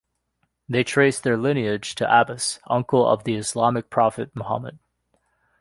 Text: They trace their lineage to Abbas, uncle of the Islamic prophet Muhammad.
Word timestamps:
They 0.67 0.83
trace 0.83 1.19
their 1.19 1.37
lineage 1.37 1.93
to 1.93 2.11
Abbas, 2.21 2.57
uncle 2.65 3.07
of 3.07 3.23
the 3.23 3.35
Islamic 3.35 3.91
prophet 3.91 4.31
Muhammad. 4.35 4.79